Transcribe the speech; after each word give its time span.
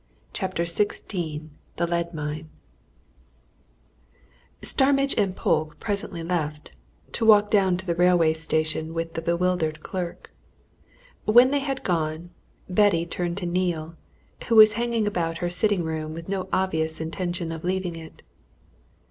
CHAPTER 0.33 0.63
XVI 0.63 1.47
THE 1.75 1.85
LEAD 1.85 2.11
MINE 2.11 2.49
Starmidge 4.63 5.13
and 5.15 5.35
Polke 5.35 5.79
presently 5.79 6.23
left 6.23 6.71
to 7.11 7.23
walk 7.23 7.51
down 7.51 7.77
to 7.77 7.85
the 7.85 7.93
railway 7.93 8.33
station 8.33 8.95
with 8.95 9.13
the 9.13 9.21
bewildered 9.21 9.83
clerk; 9.83 10.31
when 11.25 11.51
they 11.51 11.59
had 11.59 11.83
gone, 11.83 12.31
Betty 12.67 13.05
turned 13.05 13.37
to 13.37 13.45
Neale, 13.45 13.95
who 14.47 14.55
was 14.55 14.73
hanging 14.73 15.05
about 15.05 15.37
her 15.37 15.51
sitting 15.51 15.83
room 15.83 16.15
with 16.15 16.27
no 16.27 16.49
obvious 16.51 16.99
intention 16.99 17.51
of 17.51 17.63
leaving 17.63 17.95
it. 17.95 18.23